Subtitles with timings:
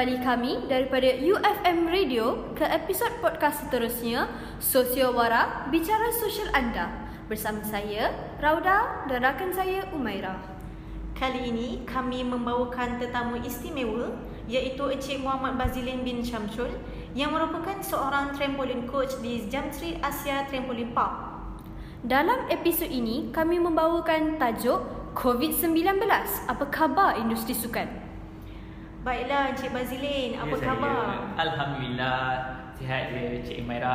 [0.00, 6.88] kembali kami daripada UFM Radio ke episod podcast seterusnya Sosio Wara Bicara Sosial Anda
[7.28, 8.08] bersama saya
[8.40, 10.40] Rauda dan rakan saya Umaira.
[11.12, 14.16] Kali ini kami membawakan tetamu istimewa
[14.48, 16.72] iaitu Encik Muhammad Bazilin bin Syamsul
[17.12, 21.44] yang merupakan seorang trampolin coach di Jamstreet Asia Trampolin Park.
[22.00, 24.80] Dalam episod ini kami membawakan tajuk
[25.12, 26.00] COVID-19
[26.48, 28.09] Apa khabar industri sukan?
[29.00, 30.92] Baiklah Encik Bazilin, apa Ya, khabar?
[30.92, 32.20] Saya, Alhamdulillah
[32.76, 33.94] sihat je Cik Maira.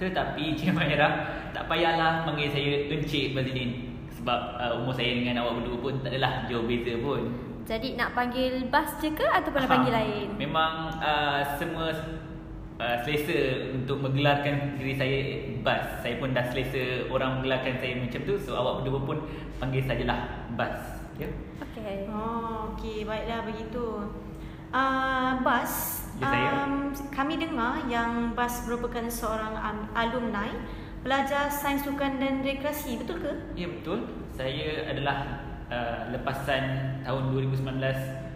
[0.00, 1.08] Tetapi Cik Maira
[1.52, 6.16] tak payahlah panggil saya Encik Bazilin sebab uh, umur saya dengan awak berdua pun tak
[6.16, 7.22] adalah jauh beza pun.
[7.68, 10.26] Jadi nak panggil Bas je ke ataupun nak panggil Ha, lain?
[10.40, 10.72] Memang
[11.04, 11.92] uh, semua
[12.80, 15.18] uh, selesa untuk menggelarkan diri saya
[15.60, 16.00] Bas.
[16.00, 18.40] Saya pun dah selesa orang menggelarkan saya macam tu.
[18.40, 19.18] So awak berdua pun
[19.60, 21.04] panggil sajalah Bas.
[21.20, 21.28] Ya.
[21.60, 22.08] Okey.
[22.08, 23.84] Oh, okey, baiklah begitu.
[24.70, 26.64] Uh, Bas, Ya, saya.
[26.64, 26.72] um,
[27.12, 30.48] kami dengar yang Bas merupakan seorang um, alumni
[31.00, 33.32] pelajar sains sukan dan rekreasi, betul ke?
[33.54, 34.00] Ya betul.
[34.32, 36.64] Saya adalah uh, lepasan
[37.04, 37.22] tahun
[37.52, 37.62] 2019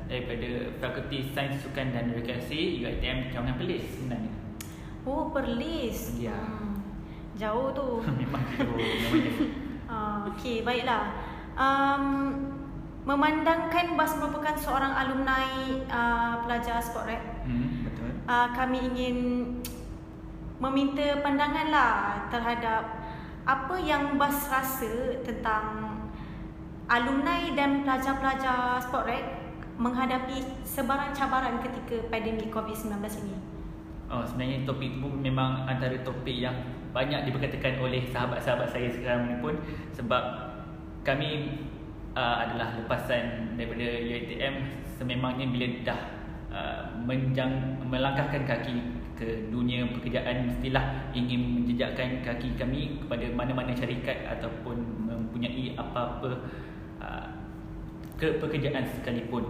[0.07, 4.33] daripada Fakulti Sains Sukan dan Rekreasi UiTM Cawangan Perlis sebenarnya.
[5.07, 6.19] Oh, Perlis.
[6.19, 6.35] Ya.
[6.35, 6.83] Hmm,
[7.35, 8.03] jauh tu.
[8.21, 8.93] Memang namanya.
[9.91, 11.11] Ah, Okey, baiklah.
[11.59, 12.47] Um,
[13.05, 15.49] memandangkan Bas merupakan seorang alumni
[15.89, 18.11] uh, pelajar sport rep, Hmm, betul.
[18.29, 19.17] uh, kami ingin
[20.61, 21.95] meminta pandangan lah
[22.29, 23.01] terhadap
[23.49, 25.97] apa yang Bas rasa tentang
[26.91, 29.27] alumni dan pelajar-pelajar sport rep
[29.81, 33.37] menghadapi sebarang cabaran ketika pandemik COVID-19 ini.
[34.11, 36.53] Oh, sebenarnya topik itu pun memang antara topik yang
[36.91, 39.55] banyak diperkatakan oleh sahabat-sahabat saya sekarang ni pun
[39.95, 40.51] sebab
[41.07, 41.63] kami
[42.15, 44.55] uh, adalah lepasan daripada UiTM
[44.99, 46.01] sememangnya bila dah
[46.51, 48.77] uh, menjang, melangkahkan kaki
[49.21, 56.49] ke dunia pekerjaan mestilah ingin menjejakkan kaki kami kepada mana-mana syarikat ataupun mempunyai apa-apa
[57.01, 57.29] uh,
[58.17, 59.45] ke pekerjaan sekalipun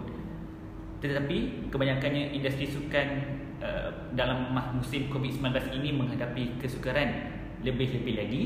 [1.01, 3.07] tetapi kebanyakannya industri sukan
[3.57, 8.43] uh, dalam musim COVID-19 ini menghadapi kesukaran lebih-lebih lagi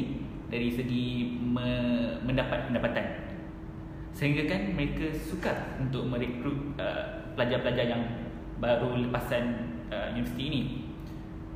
[0.48, 3.35] dari segi me- mendapat pendapatan.
[4.16, 8.04] Sehingga kan mereka sukar untuk merekrut uh, pelajar-pelajar yang
[8.64, 10.62] baru lepasan uh, universiti ini.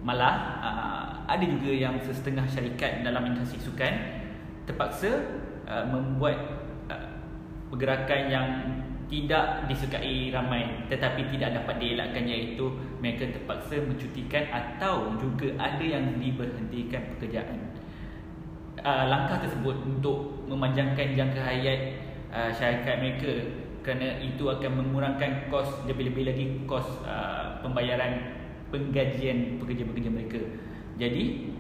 [0.04, 4.20] Malah uh, ada juga yang setengah syarikat dalam industri sukan
[4.68, 5.12] terpaksa
[5.72, 6.36] uh, membuat
[6.92, 7.10] uh,
[7.72, 8.48] pergerakan yang
[9.10, 12.70] tidak disukai ramai tetapi tidak dapat dielakkan iaitu
[13.02, 17.58] mereka terpaksa mencutikan atau juga ada yang diberhentikan pekerjaan.
[18.80, 21.99] Uh, langkah tersebut untuk memanjangkan jangka hayat
[22.34, 23.32] uh, syarikat mereka
[23.80, 28.38] kerana itu akan mengurangkan kos lebih-lebih lagi kos uh, pembayaran
[28.70, 30.42] penggajian pekerja-pekerja mereka.
[31.00, 31.56] Jadi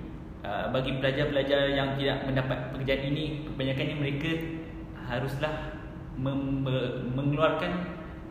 [0.45, 4.31] uh, bagi pelajar-pelajar yang tidak mendapat pekerjaan ini kebanyakannya mereka
[5.09, 5.79] haruslah
[6.19, 7.71] mengeluarkan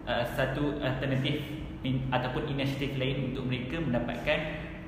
[0.05, 1.43] uh, satu alternatif
[1.83, 4.39] in, ataupun inisiatif lain untuk mereka mendapatkan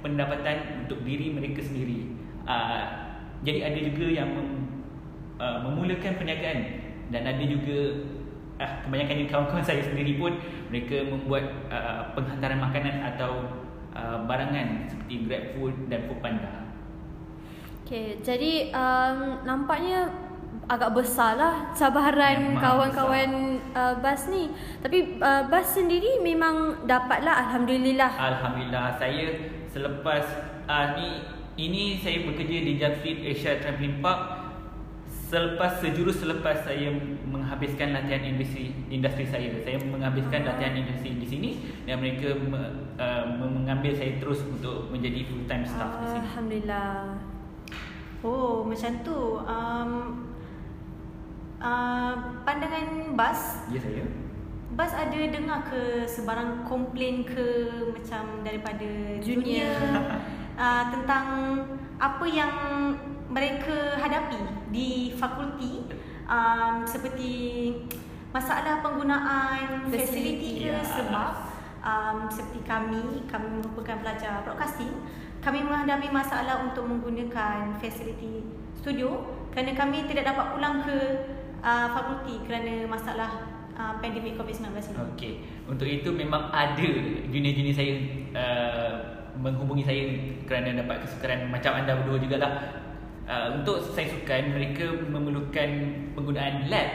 [0.04, 2.14] pendapatan untuk diri mereka sendiri.
[2.44, 2.84] Uh,
[3.40, 4.48] jadi ada juga yang mem,
[5.40, 6.79] uh, memulakan perniagaan
[7.10, 8.06] dan ada juga
[8.62, 10.38] uh, kebanyakan kawan-kawan saya sendiri pun
[10.70, 13.32] mereka membuat uh, penghantaran makanan atau
[13.94, 16.52] uh, barangan seperti GrabFood dan Foodpanda.
[17.84, 20.14] Okey, jadi um, nampaknya
[20.70, 23.30] agak besar lah cabaran Memang kawan-kawan
[23.74, 24.46] uh, Bas ni.
[24.78, 28.14] Tapi uh, Bas sendiri memang dapatlah Alhamdulillah.
[28.14, 29.34] Alhamdulillah saya
[29.66, 30.22] selepas
[30.70, 31.26] uh, ni
[31.58, 34.39] ini saya bekerja di Jamstreet Asia Trampoline Park
[35.30, 36.90] selepas sejurus selepas saya
[37.30, 41.50] menghabiskan latihan industri industri saya saya menghabiskan latihan industri di sini
[41.86, 42.58] dan mereka me,
[42.98, 46.94] uh, mengambil saya terus untuk menjadi full time staff di sini Alhamdulillah.
[48.20, 49.40] Oh, macam tu.
[49.48, 49.92] Um,
[51.56, 52.14] uh,
[52.44, 54.04] pandangan Bas, ya saya
[54.76, 58.88] Bas ada dengar ke sebarang komplain ke macam daripada
[59.24, 59.72] Junior.
[59.72, 60.04] junior
[60.60, 61.26] uh, tentang
[61.96, 62.52] apa yang
[63.30, 64.42] mereka hadapi
[64.74, 65.86] di fakulti
[66.26, 67.32] um, seperti
[68.30, 70.66] masalah penggunaan Fasiliti.
[70.66, 70.82] ke Ya.
[70.82, 71.32] sebab
[71.82, 74.92] um, seperti kami kami merupakan pelajar broadcasting
[75.40, 78.44] kami menghadapi masalah untuk menggunakan fasiliti
[78.76, 80.98] studio kerana kami tidak dapat pulang ke
[81.64, 84.98] uh, fakulti kerana masalah uh, pandemik COVID-19 ini.
[85.16, 85.32] Okey,
[85.64, 86.88] untuk itu memang ada
[87.32, 87.94] junior-junior saya
[88.36, 88.94] uh,
[89.40, 90.04] menghubungi saya
[90.44, 92.52] kerana dapat kesukaran macam anda berdua jugalah.
[93.30, 95.70] Uh, untuk saya sukan mereka memerlukan
[96.18, 96.88] penggunaan lab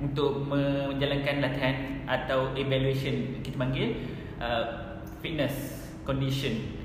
[0.00, 4.00] untuk menjalankan latihan atau evaluation kita panggil
[4.40, 6.80] uh, fitness condition.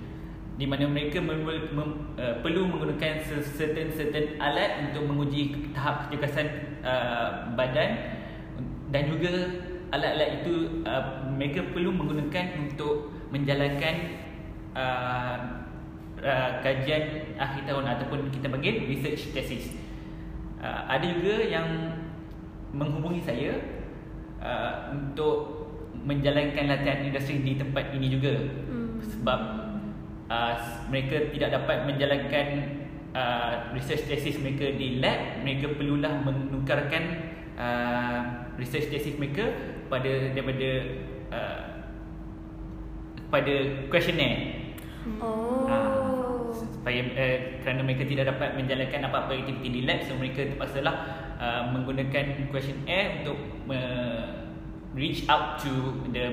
[0.59, 1.89] Di mana mereka mem, mem,
[2.19, 3.23] uh, perlu menggunakan
[3.55, 8.19] certain certain alat untuk menguji tahap kecergasan uh, badan.
[8.91, 9.31] Dan juga
[9.95, 13.95] alat-alat itu uh, mereka perlu menggunakan untuk menjalankan
[14.75, 15.66] uh,
[16.21, 19.73] uh, kajian akhir tahun ataupun kita panggil research thesis.
[20.57, 21.67] Uh, ada juga yang
[22.73, 23.57] menghubungi saya
[24.41, 25.65] uh, untuk
[26.07, 29.01] menjalankan latihan industri di tempat ini juga hmm.
[29.01, 29.39] sebab
[30.29, 30.53] uh,
[30.87, 32.47] mereka tidak dapat menjalankan
[33.11, 37.03] uh, research thesis mereka di lab mereka perlulah menukarkan
[37.59, 38.19] uh,
[38.55, 39.51] research thesis mereka
[39.91, 40.69] pada daripada
[41.33, 41.61] uh,
[43.27, 43.55] pada
[43.91, 44.67] questionnaire
[45.23, 45.63] Oh.
[45.71, 45.86] uh,
[46.87, 50.95] supaya uh, kerana mereka tidak dapat menjalankan apa-apa aktiviti di lab so mereka terpaksalah
[51.35, 53.35] uh, menggunakan questionnaire untuk
[53.67, 54.47] uh,
[54.95, 55.67] reach out to
[56.15, 56.31] the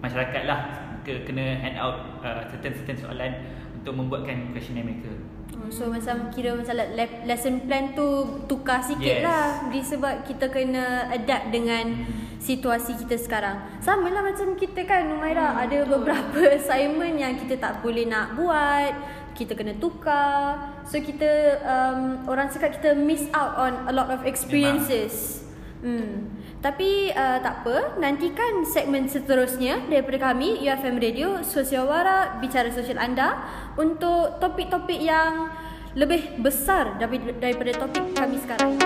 [0.00, 0.72] masyarakat lah
[1.04, 3.44] ke kena hand out uh, certain certain soalan
[3.76, 5.12] untuk membuatkan questionnaire mereka.
[5.52, 8.08] Oh, So macam kira macam le- lesson plan tu
[8.46, 9.20] tukar sikit Yes.
[9.20, 12.06] lah Disebab kita kena adapt dengan
[12.38, 15.90] situasi kita sekarang Sama lah macam kita kan Umaira Hmm, Ada betul.
[15.92, 18.94] beberapa assignment yang kita tak boleh nak buat
[19.34, 20.82] Kita kena tukar.
[20.84, 25.44] So kita um, Orang cakap kita miss out on a lot of experiences.
[25.80, 26.28] Hmm.
[26.60, 33.40] Tapi uh, tak apa, nantikan segmen seterusnya daripada kami UFM Radio Sosiawara Bicara Sosial anda
[33.80, 35.48] untuk topik-topik yang
[35.96, 38.76] lebih besar daripada, topik kami sekarang.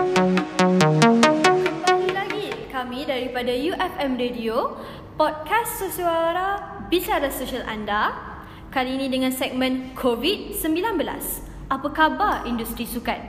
[1.82, 4.78] Kembali lagi kami daripada UFM Radio
[5.18, 8.33] Podcast Sosiawara Bicara Sosial anda
[8.74, 10.98] Kali ini dengan segmen COVID-19
[11.70, 13.22] Apa khabar industri sukan?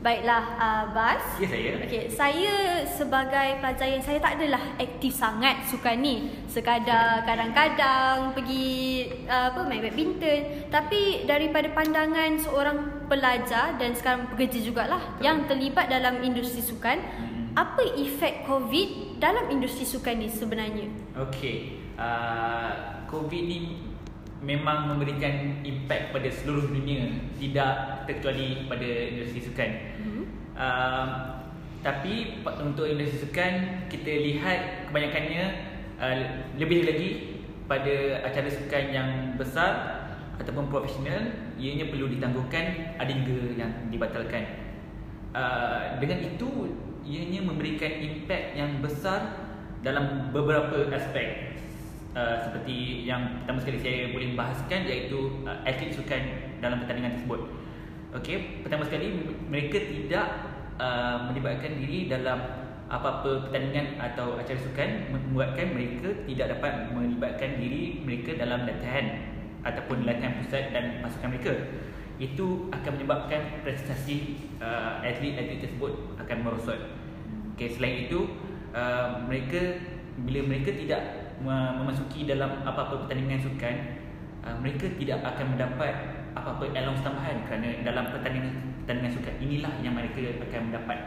[0.00, 1.84] Baiklah uh, Bas Ya saya.
[1.84, 6.32] Okay, saya sebagai pelajar yang saya tak adalah aktif sangat sukan ni.
[6.48, 10.72] Sekadar kadang-kadang pergi uh, apa main badminton.
[10.72, 15.28] Tapi daripada pandangan seorang pelajar dan sekarang pekerja jugalah Betul.
[15.28, 17.52] yang terlibat dalam industri sukan, Hmm.
[17.52, 20.88] apa efek COVID dalam industri sukan ni sebenarnya?
[21.20, 23.89] Okey, uh, COVID ni
[24.40, 29.70] memang memberikan impak pada seluruh dunia, tidak terkecuali pada industri sukan.
[30.00, 30.24] Hmm.
[30.56, 31.08] Um,
[31.80, 33.52] tapi untuk industri sukan
[33.88, 35.44] kita lihat kebanyakannya
[35.96, 36.14] uh,
[36.60, 37.08] lebih lagi
[37.64, 39.08] pada acara sukan yang
[39.40, 40.02] besar
[40.40, 44.44] ataupun profesional ianya perlu ditangguhkan ada juga yang dibatalkan.
[45.30, 49.48] Uh, dengan itu ianya memberikan impak yang besar
[49.80, 51.56] dalam beberapa aspek
[52.14, 56.22] uh, seperti yang pertama sekali saya boleh bahaskan iaitu uh, atlet sukan
[56.58, 57.40] dalam pertandingan tersebut.
[58.10, 59.14] Okey, pertama sekali
[59.46, 60.26] mereka tidak
[60.82, 62.42] uh, melibatkan diri dalam
[62.90, 69.30] apa-apa pertandingan atau acara sukan membuatkan mereka tidak dapat melibatkan diri mereka dalam latihan
[69.62, 71.54] ataupun latihan pusat dan pasukan mereka.
[72.18, 76.80] Itu akan menyebabkan prestasi uh, atlet-atlet tersebut akan merosot.
[77.54, 78.26] Okey, selain itu
[78.74, 79.78] uh, mereka
[80.26, 83.76] bila mereka tidak memasuki dalam apa-apa pertandingan sukan,
[84.44, 85.94] uh, mereka tidak akan mendapat
[86.36, 88.54] apa-apa allowance tambahan kerana dalam pertandingan
[88.84, 90.98] pertandingan sukan inilah yang mereka akan mendapat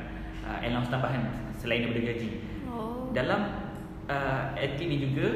[0.43, 1.23] uh, allowance tambahan
[1.55, 2.29] selain daripada gaji.
[2.67, 3.09] Oh.
[3.15, 3.41] Dalam
[4.09, 5.27] uh, atlet ni juga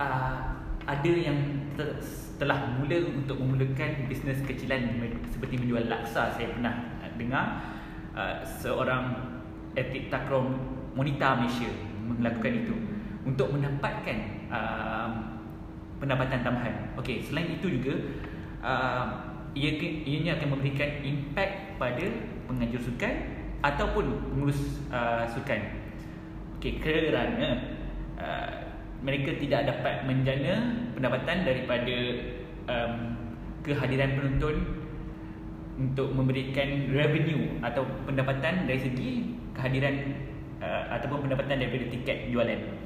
[0.00, 0.36] uh,
[0.84, 1.38] ada yang
[1.78, 2.00] te-
[2.40, 4.96] telah mula untuk memulakan bisnes kecilan
[5.28, 7.44] seperti menjual laksa saya pernah uh, dengar
[8.16, 9.36] uh, seorang
[9.76, 10.48] atlet takraw
[10.96, 11.70] wanita Malaysia
[12.10, 12.74] melakukan itu
[13.24, 14.16] untuk mendapatkan
[14.48, 15.10] uh,
[16.00, 16.74] pendapatan tambahan.
[16.96, 17.94] Okey, selain itu juga
[18.64, 19.06] uh,
[19.52, 22.06] ia ianya akan memberikan impak pada
[22.48, 23.14] penganjur sukan
[23.60, 25.60] ataupun pengurus uh, sukan.
[26.56, 27.76] Okey, kerana
[28.16, 28.50] uh,
[29.00, 31.96] mereka tidak dapat menjana pendapatan daripada
[32.68, 32.92] um,
[33.64, 34.56] kehadiran penonton
[35.80, 39.12] untuk memberikan revenue atau pendapatan dari segi
[39.56, 39.96] kehadiran
[40.60, 42.79] uh, ataupun pendapatan daripada tiket jualan.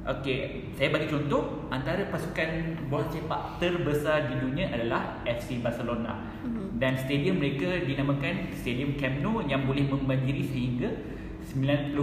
[0.00, 6.24] Okey, saya bagi contoh antara pasukan bola sepak terbesar di dunia adalah FC Barcelona.
[6.40, 6.80] Mhm.
[6.80, 10.88] Dan stadium mereka dinamakan Stadium Camp Nou yang boleh membanjiri sehingga
[11.52, 12.00] 90,000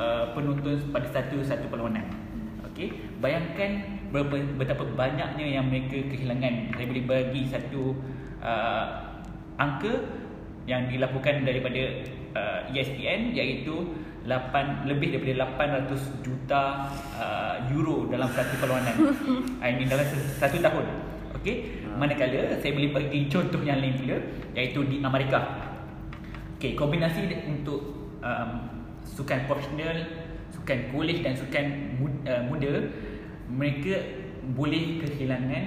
[0.00, 2.08] uh, penonton pada satu satu perlawanan.
[2.72, 6.72] Okey, bayangkan berapa betapa banyaknya yang mereka kehilangan.
[6.72, 8.00] Saya boleh bagi satu
[8.40, 9.12] uh,
[9.60, 9.92] angka
[10.64, 12.00] yang dilaporkan daripada
[12.32, 13.92] uh, ESPN iaitu
[14.28, 15.48] 8 lebih daripada
[15.88, 18.94] 800 juta uh, euro dalam satu perlawanan.
[19.64, 20.04] I mean dalam
[20.36, 20.84] satu tahun.
[21.40, 24.20] Okey, manakala saya boleh bagi contoh yang lain pula
[24.52, 25.40] iaitu di Amerika.
[26.60, 28.50] Okey, kombinasi untuk um,
[29.08, 29.96] sukan profesional,
[30.52, 32.72] sukan kolej dan sukan muda, uh, muda
[33.48, 33.96] mereka
[34.52, 35.64] boleh kehilangan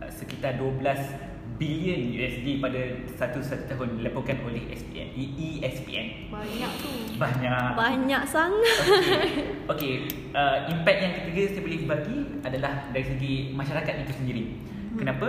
[0.00, 1.27] uh, sekitar 12
[1.58, 2.80] bilion USD pada
[3.18, 6.06] satu satu tahun dilaporkan oleh E SPN, ESPN.
[6.30, 6.90] Banyak tu.
[7.18, 7.70] Banyak.
[7.74, 8.78] Banyak sangat.
[9.74, 9.94] Okey, okay.
[10.38, 14.42] uh, impact yang ketiga saya boleh bagi adalah dari segi masyarakat itu sendiri.
[14.46, 14.98] Hmm.
[15.02, 15.28] Kenapa?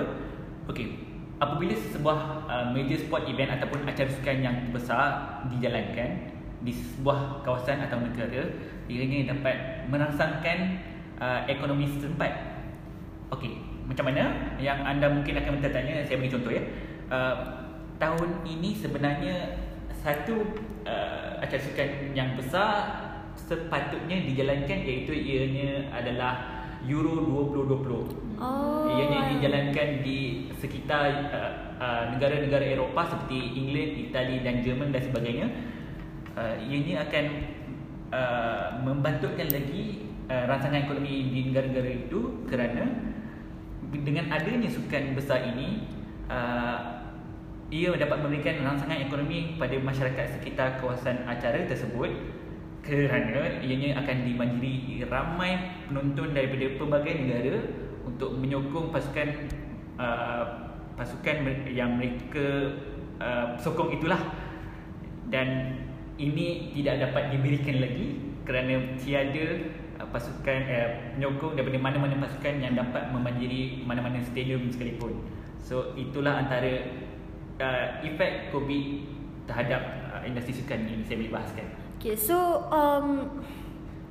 [0.69, 1.01] Okey,
[1.41, 6.29] apabila sebuah uh, major sport event ataupun acara sukan yang besar dijalankan
[6.62, 8.53] di sebuah kawasan atau negara,
[8.86, 10.77] ianya dapat merangsangkan
[11.17, 12.62] uh, ekonomi setempat.
[13.33, 14.53] Okey, macam mana?
[14.62, 16.63] Yang anda mungkin akan bertanya, saya bagi contoh ya.
[17.10, 17.36] Uh,
[17.98, 19.58] tahun ini sebenarnya
[20.00, 20.46] satu
[20.86, 27.19] uh, acara sukan yang besar sepatutnya dijalankan iaitu ianya adalah Euro
[27.51, 28.39] 2020.
[28.39, 28.88] Oh.
[28.88, 35.48] Ianya dijalankan di sekitar uh, uh, negara-negara Eropah seperti England, Itali dan Jerman dan sebagainya.
[36.39, 37.25] Uh, ianya akan
[38.15, 43.09] uh, membantutkan lagi uh, rangsangan ekonomi di negara-negara itu kerana
[43.89, 45.86] dengan adanya sukan besar ini
[46.29, 47.00] uh,
[47.69, 52.10] ia dapat memberikan rangsangan ekonomi pada masyarakat sekitar kawasan acara tersebut.
[52.79, 57.60] Kerana ianya akan dimanjiri ramai penonton daripada pelbagai negara
[58.08, 59.29] untuk menyokong pasukan
[60.00, 62.74] uh, pasukan yang mereka
[63.22, 64.17] uh, sokong itulah.
[65.29, 65.77] Dan
[66.17, 69.46] ini tidak dapat diberikan lagi kerana tiada
[70.01, 75.22] uh, pasukan uh, penyokong daripada mana-mana pasukan yang dapat memanjiri mana-mana stadium sekalipun.
[75.62, 76.89] So itulah antara
[77.62, 78.86] uh, efek COVID
[79.46, 81.68] terhadap uh, industri sukan yang saya boleh bahaskan.
[82.01, 83.29] Okay, so um,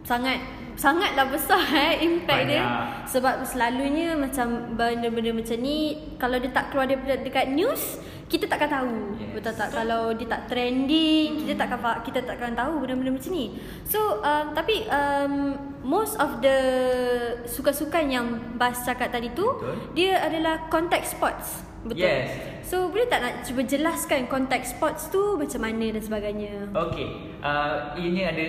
[0.06, 0.38] sangat
[0.78, 3.10] sangatlah besar eh impact dia Banyak.
[3.10, 8.70] sebab selalunya macam benda-benda macam ni kalau dia tak keluar daripada dekat news kita takkan
[8.70, 9.32] tahu Yes.
[9.34, 14.20] betul tak kalau dia tak trending kita takkan kita takkan tahu benda-benda macam ni so
[14.20, 16.58] um, tapi um, most of the
[17.44, 19.74] sukan-sukan yang Bas cakap tadi tu Betul.
[19.96, 22.28] dia adalah contact sports betul Yes.
[22.60, 27.08] so boleh tak nak cuba jelaskan contact sports tu macam mana dan sebagainya Okey,
[27.40, 28.46] uh, ianya ada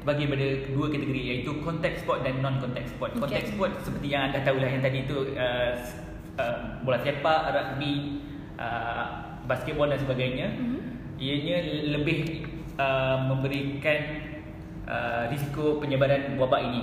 [0.00, 3.12] bagi pada dua kategori iaitu contact sport dan non contact sport.
[3.12, 3.20] Okey.
[3.20, 5.76] Contact sport seperti yang anda tahulah yang tadi tu uh,
[6.40, 8.24] uh, bola sepak, rugby,
[8.60, 9.04] uh,
[9.48, 10.52] basketball dan sebagainya.
[10.52, 10.78] Mhm.
[11.20, 11.58] Ianya
[11.96, 14.00] lebih uh, memberikan
[14.84, 16.82] uh, risiko penyebaran wabak ini.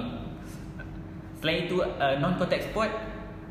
[1.38, 2.90] Selain itu uh, non contact sport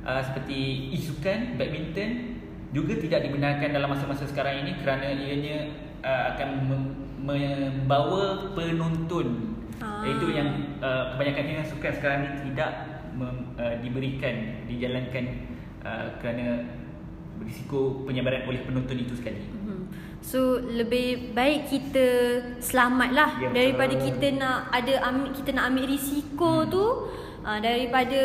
[0.03, 2.39] uh, seperti e-sukan, badminton
[2.75, 5.71] juga tidak dibenarkan dalam masa-masa sekarang ini kerana ianya
[6.03, 6.95] uh, akan mem-
[7.27, 9.59] membawa penonton.
[9.83, 10.07] Ah.
[10.07, 12.71] Iaitu yang uh, kebanyakannya sukan sekarang ini tidak
[13.13, 15.25] mem, uh, diberikan dijalankan
[15.83, 16.65] uh, kerana
[17.43, 19.41] risiko penyebaran oleh penonton itu sekali.
[19.41, 19.79] Mhm.
[20.23, 22.07] So lebih baik kita
[22.59, 26.69] selamat lah Ya, daripada kita nak ada ambil kita nak ambil risiko hmm.
[26.69, 26.85] tu
[27.47, 28.21] uh, daripada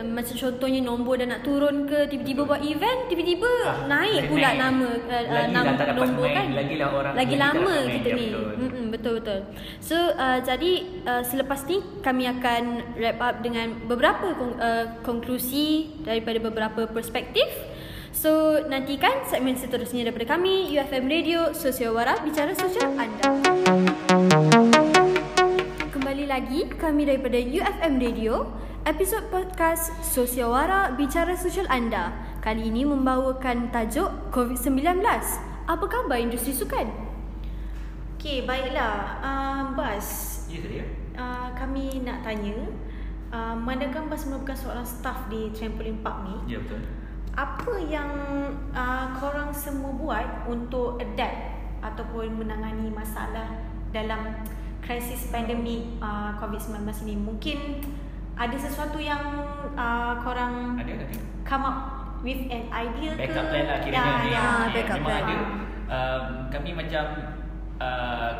[0.00, 4.48] um, macam contohnya nombor dah nak turun ke tiba-tiba buat event tiba-tiba Ah, naik pula
[4.48, 4.56] naik.
[4.56, 7.60] nama uh, uh, Lagi nama dah tak dapat nombor main, kan lagilah orang- lagi lama
[7.76, 8.84] main, kita ya, ni betul.
[8.88, 9.40] Betul betul
[9.80, 10.72] so uh, jadi
[11.04, 12.62] uh, selepas ni kami akan
[12.96, 17.44] wrap up dengan beberapa kon- uh, konklusi daripada beberapa perspektif
[18.14, 23.28] So nantikan segmen seterusnya daripada kami UFM Radio Sosiawara Bicara Sosial Anda.
[25.90, 28.54] Kembali lagi kami daripada UFM Radio
[28.86, 32.14] episod podcast Sosiawara Bicara Sosial Anda.
[32.38, 35.02] Kali ini membawakan tajuk COVID-19.
[35.66, 36.86] Apa khabar industri sukan?
[38.14, 39.20] Okey, baiklah.
[39.20, 40.06] Uh, Bas,
[40.48, 40.84] Ya saya.
[41.18, 42.56] uh, kami nak tanya,
[43.28, 46.78] uh, mandakan Bas merupakan seorang staff di Trampoline Park ni, Ya betul.
[47.34, 48.10] Apa yang
[48.70, 51.50] uh, korang semua buat untuk adapt
[51.82, 53.50] ataupun menangani masalah
[53.90, 54.38] dalam
[54.78, 57.14] krisis pandemik uh, COVID-19 ini?
[57.18, 57.58] Mungkin
[58.34, 59.22] ada sesuatu yang
[59.74, 61.06] uh, korang Ada ada.
[61.42, 61.78] come up
[62.22, 63.26] with an idea ke?
[63.26, 64.38] backup plan lah kiranya Ya, ya.
[64.38, 65.22] Ah, Eh, backup memang plan.
[65.22, 65.36] ada.
[65.84, 67.04] Um, kami macam
[67.78, 68.30] uh,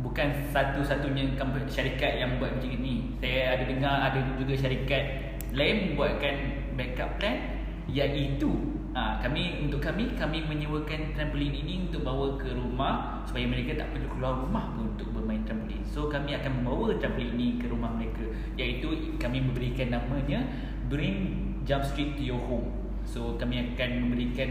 [0.00, 1.36] bukan satu-satunya
[1.68, 3.14] syarikat yang buat macam ini.
[3.20, 5.04] Saya ada dengar ada juga syarikat
[5.52, 6.34] lain buatkan
[6.74, 7.59] backup plan
[7.90, 8.50] iaitu
[8.94, 13.94] uh, kami untuk kami kami menyewakan trampolin ini untuk bawa ke rumah supaya mereka tak
[13.94, 15.82] perlu keluar rumah untuk bermain trampolin.
[15.86, 20.46] So kami akan membawa trampolin ini ke rumah mereka iaitu kami memberikan namanya
[20.90, 21.18] Bring
[21.66, 22.70] Jump Street to Your Home.
[23.06, 24.48] So kami akan memberikan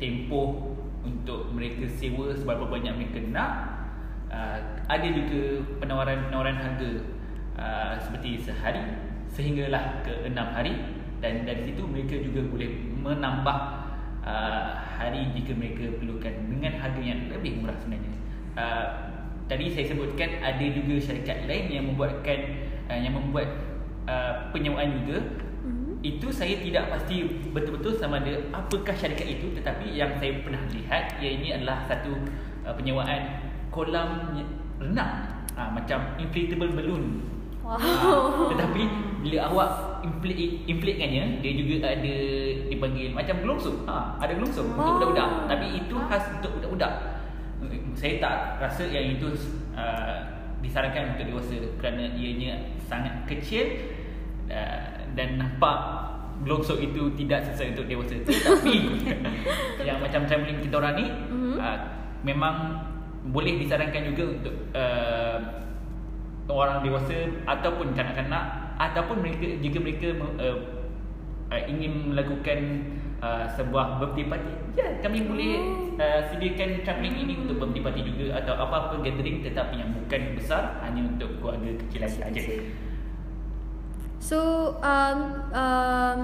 [0.00, 3.52] tempoh untuk mereka sewa seberapa banyak mereka nak.
[4.28, 4.60] Uh,
[4.92, 6.90] ada juga penawaran-penawaran harga
[7.56, 8.84] uh, seperti sehari
[9.32, 12.70] sehinggalah ke enam hari dan dari situ mereka juga boleh
[13.02, 13.58] menambah
[14.22, 18.14] uh, hari jika mereka perlukan dengan harga yang lebih murah sebenarnya.
[18.58, 18.86] Uh,
[19.48, 22.38] tadi saya sebutkan ada juga syarikat lain yang membuatkan
[22.90, 23.48] uh, yang membuat
[24.06, 25.18] uh, penyewaan juga
[25.58, 26.00] Mhm.
[26.06, 31.18] itu saya tidak pasti betul-betul sama ada apakah syarikat itu tetapi yang saya pernah lihat
[31.18, 32.14] ia ini adalah satu
[32.62, 33.42] uh, penyewaan
[33.74, 34.32] kolam
[34.78, 37.26] renang ha, macam inflatable balloon
[37.66, 37.74] Wow.
[37.76, 38.10] ha,
[38.54, 38.82] tetapi
[39.18, 39.70] bila awak
[40.66, 42.14] inflatekannya dia juga ada
[42.70, 44.94] dipanggil macam gelongsung ha, ada gelongsung untuk Oh.
[45.02, 45.30] budak-budak.
[45.50, 46.92] Tapi itu khas untuk budak-budak.
[47.98, 49.26] Saya tak rasa yang itu
[49.74, 50.22] uh,
[50.62, 53.66] disarankan untuk dewasa kerana ianya sangat kecil
[54.46, 56.06] uh, dan nampak
[56.46, 58.14] gelongsong itu tidak sesuai untuk dewasa.
[58.22, 58.74] Tetapi
[59.88, 61.06] yang macam travelling kita orang ni
[61.58, 61.78] uh,
[62.22, 62.86] memang
[63.34, 65.38] boleh disarankan juga untuk uh,
[66.48, 70.08] orang dewasa ataupun kanak-kanak ataupun mereka jika mereka
[70.38, 70.58] uh,
[71.50, 72.58] uh, ingin melakukan
[73.18, 75.52] uh, sebuah birthday party ya kami boleh
[75.98, 80.78] uh, sediakan travelling ini untuk birthday party juga atau apa-apa gathering tetapi yang bukan besar
[80.86, 82.42] hanya untuk keluarga kecil saja.
[84.18, 85.18] So um,
[85.54, 86.22] um,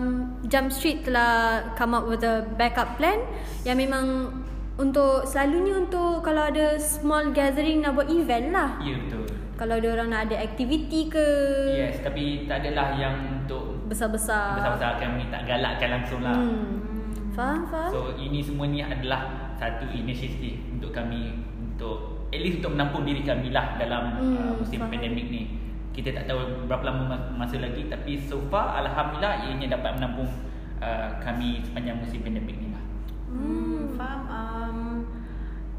[0.50, 3.22] Jump Street telah come up with a backup plan
[3.62, 4.34] yang memang
[4.74, 8.82] untuk selalunya untuk kalau ada small gathering nak buat event lah.
[8.82, 9.23] ya betul
[9.54, 11.26] Kalau ada orang nak ada aktiviti ke
[11.72, 14.58] yes tapi tak adalah yang untuk besar-besar.
[14.58, 16.82] besar-besar kami tak galakkan langsung lah Hmm.
[17.30, 17.90] Faham, faham?
[17.90, 23.22] So ini semua ni adalah satu inisiatif untuk kami untuk at least untuk menampung diri
[23.22, 24.90] kami lah dalam Hmm, uh, musim faham.
[24.90, 25.42] pandemik ni.
[25.90, 30.30] Kita tak tahu berapa lama ma- masa lagi tapi so far alhamdulillah ianya dapat menampung
[30.78, 32.82] uh, kami sepanjang musim pandemik ni lah.
[33.28, 34.20] Hmm, faham.
[34.26, 34.78] Um,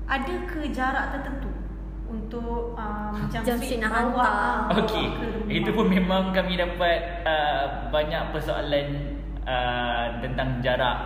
[0.06, 1.52] ada ke jarak tertentu
[2.36, 4.84] untuk um, jam Jam nak hantar.
[4.84, 5.08] Okey,
[5.48, 10.98] itu pun memang kami dapat uh, banyak persoalan uh, tentang jarak.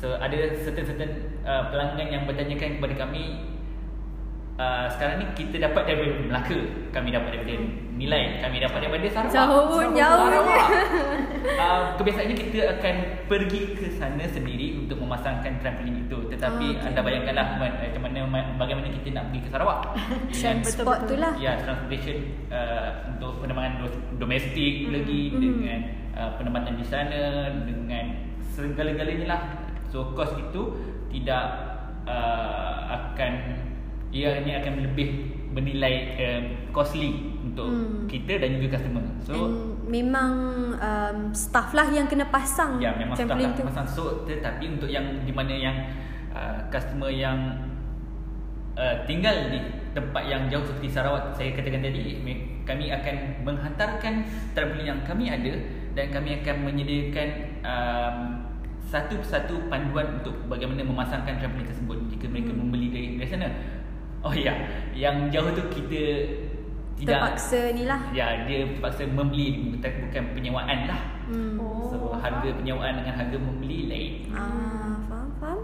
[0.00, 3.51] So ada certain-certain uh, pelanggan yang bertanyakan kepada kami
[4.62, 6.58] uh, sekarang ni kita dapat daripada Melaka,
[6.90, 7.54] kami dapat daripada
[7.92, 9.32] Nilai, kami dapat daripada Sarawak.
[9.32, 10.66] Jauh, jauh Sarawak.
[11.54, 12.94] uh, kebiasaannya kita akan
[13.26, 16.18] pergi ke sana sendiri untuk memasangkan trampolin itu.
[16.28, 16.86] Tetapi Ah, okey.
[16.88, 19.78] anda bayangkanlah ma- macam mana ma- bagaimana kita nak pergi ke Sarawak.
[20.34, 21.32] Transport tu lah.
[21.36, 22.16] Ya, transportation
[22.48, 25.38] uh, untuk penerbangan do- domestik Hmm, lagi hmm.
[25.38, 25.78] dengan
[26.12, 27.20] uh, penerbangan di sana
[27.62, 28.04] dengan
[28.50, 29.42] segala-galanya lah.
[29.88, 30.62] So kos itu
[31.08, 31.44] tidak
[32.04, 33.32] uh, akan
[34.12, 35.08] ianya akan lebih
[35.52, 38.04] bernilai um, costly untuk Hmm.
[38.08, 39.04] kita dan juga customer.
[39.20, 39.44] So And
[39.88, 40.32] memang
[40.78, 43.64] um, staff lah yang kena pasang ya memang staff lah tu.
[43.66, 45.76] pasang so tetapi untuk yang di mana yang
[46.32, 47.36] uh, customer yang
[48.72, 49.58] uh, tinggal di
[49.92, 52.16] tempat yang jauh seperti Sarawak saya katakan tadi
[52.64, 54.14] kami akan menghantarkan
[54.54, 55.52] trampolin yang kami ada
[55.92, 57.28] dan kami akan menyediakan
[57.60, 58.16] um,
[58.82, 62.64] satu persatu panduan untuk bagaimana memasangkan trampolin tersebut jika mereka Hmm.
[62.64, 63.48] membeli dari, dari sana.
[64.22, 64.54] Oh ya,
[64.94, 66.02] yang jauh tu kita
[66.94, 67.98] tidak Terpaksa ni lah.
[68.14, 71.00] Ya, dia terpaksa membeli bukan penyewaan lah.
[71.26, 71.58] Hmm.
[71.58, 72.58] Oh, So harga faham.
[72.62, 74.12] penyewaan dengan harga membeli lain.
[74.30, 75.60] Ah, faham, faham.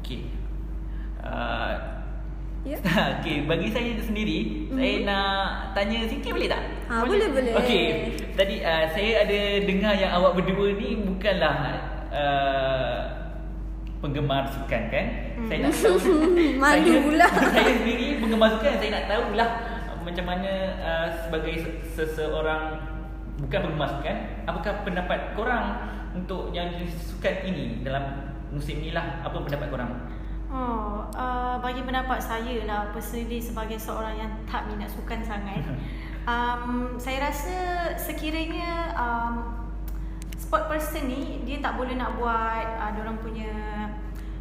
[0.00, 0.28] Okey.
[1.18, 1.74] Uh,
[2.66, 2.82] Ya.
[3.22, 4.74] Okey, bagi saya sendiri, Mhm.
[4.74, 6.62] saya nak tanya sikit boleh tak?
[6.90, 7.54] Ah, boleh, boleh.
[7.54, 7.84] Okey.
[8.34, 11.56] Tadi uh, saya ada dengar yang awak berdua ni bukanlah
[12.10, 13.00] uh,
[14.02, 15.06] penggemar sukan kan?
[15.36, 15.48] Hmm.
[15.52, 15.96] Saya nak tahu
[16.64, 17.26] Malu saya, pula.
[17.54, 19.50] Saya sendiri penggemar sukan, saya nak tahulah
[19.92, 22.80] uh, macam mana uh, sebagai se- seseorang
[23.36, 24.16] bukan penggemar sukan,
[24.48, 25.66] apakah pendapat korang
[26.16, 29.20] untuk yang jenis sukan ini dalam musim ni lah?
[29.20, 29.92] Apa pendapat korang?
[30.48, 35.60] Oh, uh, bagi pendapat saya lah personally sebagai seorang yang tak minat sukan sangat.
[36.24, 37.56] um, saya rasa
[38.00, 39.34] sekiranya um,
[40.38, 43.50] sport person ni dia tak boleh nak buat uh, orang punya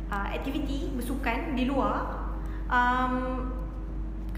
[0.07, 2.25] uh, aktiviti bersukan di luar.
[2.65, 3.45] Um,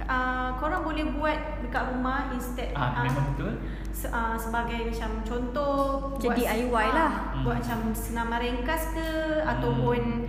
[0.02, 3.52] uh, korang boleh buat dekat rumah instead Ah, memang betul.
[3.90, 5.76] se- uh, sebagai macam contoh
[6.18, 7.12] Jadi DIY lah.
[7.34, 9.08] ah, buat macam senaman ringkas ke
[9.42, 10.28] ataupun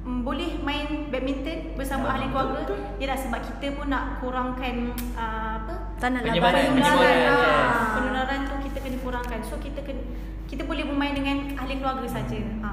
[0.00, 2.78] mm, boleh main badminton bersama Ah, ahli betul, keluarga betul.
[2.98, 4.74] yalah sebab kita pun nak kurangkan
[5.12, 7.36] uh, apa Tak nak lah Penyebaran, barang penyebaran, lah.
[7.36, 7.90] yes.
[7.92, 10.02] penularan tu kita kena kurangkan so kita kena
[10.46, 12.70] kita boleh bermain dengan ahli keluarga saja ha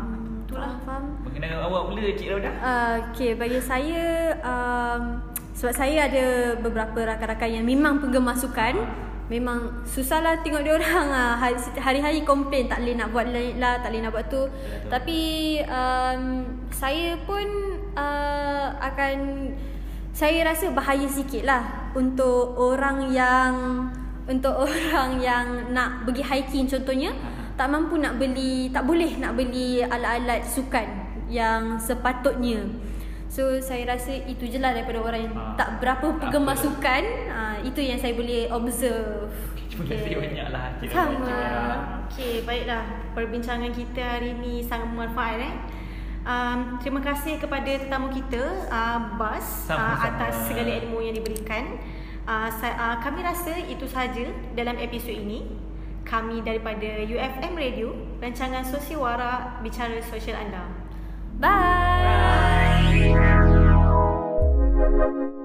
[0.48, 1.04] itulah Faham, faham.
[1.28, 2.52] Mengenai awak pula Cik Rauda?
[2.64, 4.04] Uh, okay, bagi saya
[4.40, 5.20] um,
[5.52, 6.26] sebab saya ada
[6.64, 8.80] beberapa rakan-rakan yang memang penggemar sukan
[9.28, 11.36] Memang susah lah tengok dia orang ah
[11.84, 14.48] hari-hari komplain tak boleh nak buat lain lah, tak boleh nak buat tu.
[14.48, 14.88] Betul.
[14.88, 15.20] Tapi
[15.68, 16.22] um,
[16.72, 17.48] saya pun
[17.92, 19.16] uh, akan
[20.16, 23.52] saya rasa bahaya sikit lah untuk orang yang
[24.32, 27.12] untuk orang yang nak pergi hiking contohnya
[27.58, 30.88] tak mampu nak beli tak boleh nak beli alat-alat sukan
[31.28, 32.64] yang sepatutnya.
[33.28, 36.64] So saya rasa itu je lah daripada orang yang Ah, tak berapa tak penggemar apa.
[36.64, 37.04] sukan.
[37.28, 39.28] Ah itu yang saya boleh observe.
[39.68, 41.28] Terima kasih banyak lah Sama.
[41.28, 41.78] Rahman.
[42.08, 42.84] Okey, baiklah.
[43.12, 45.54] Perbincangan kita hari ini sangat bermanfaat eh.
[46.24, 50.08] Um, terima kasih kepada tetamu kita uh, Bas uh, Sama-sama.
[50.08, 51.78] atas segala ilmu yang diberikan.
[52.24, 55.67] Uh, sa- uh, kami rasa itu sahaja dalam episod ini.
[56.08, 57.92] Kami daripada UFM Radio,
[58.24, 60.64] rancangan Sosiawara Bicara Sosial Anda.
[61.36, 63.12] Bye.
[64.88, 65.37] Bye.